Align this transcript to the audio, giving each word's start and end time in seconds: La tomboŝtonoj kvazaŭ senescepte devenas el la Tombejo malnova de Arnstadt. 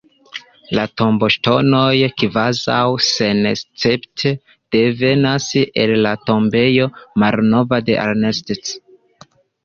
La 0.77 0.83
tomboŝtonoj 0.99 1.97
kvazaŭ 2.21 2.79
senescepte 3.07 4.31
devenas 4.75 5.49
el 5.83 5.93
la 6.05 6.13
Tombejo 6.31 6.87
malnova 7.25 7.81
de 7.91 7.99
Arnstadt. 8.05 8.73